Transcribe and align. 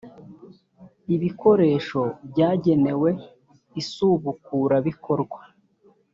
ibikoresho 1.15 2.01
byagenewe 2.29 3.09
isubukurabikorwa. 3.81 5.39